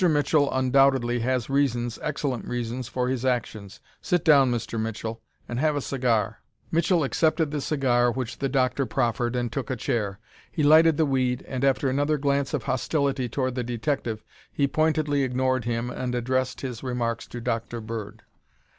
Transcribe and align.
Mitchell 0.03 0.51
undoubtedly 0.51 1.19
has 1.19 1.47
reasons, 1.47 1.99
excellent 2.01 2.47
reasons, 2.47 2.87
for 2.87 3.07
his 3.07 3.23
actions. 3.23 3.79
Sit 4.01 4.25
down, 4.25 4.49
Mr. 4.51 4.79
Mitchell, 4.79 5.21
and 5.47 5.59
have 5.59 5.75
a 5.75 5.79
cigar." 5.79 6.39
Mitchell 6.71 7.03
accepted 7.03 7.51
the 7.51 7.61
cigar 7.61 8.11
which 8.11 8.39
the 8.39 8.49
doctor 8.49 8.87
proferred 8.87 9.35
and 9.35 9.51
took 9.51 9.69
a 9.69 9.75
chair. 9.75 10.17
He 10.51 10.63
lighted 10.63 10.97
the 10.97 11.05
weed 11.05 11.45
and 11.47 11.63
after 11.63 11.87
another 11.87 12.17
glance 12.17 12.51
of 12.55 12.63
hostility 12.63 13.29
toward 13.29 13.53
the 13.53 13.63
detective 13.63 14.23
he 14.51 14.67
pointedly 14.67 15.21
ignored 15.21 15.65
him 15.65 15.91
and 15.91 16.15
addressed 16.15 16.61
his 16.61 16.81
remarks 16.81 17.27
to 17.27 17.39
Dr. 17.39 17.79
Bird. 17.79 18.23